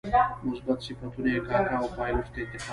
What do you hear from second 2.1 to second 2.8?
ته انتقال کړي.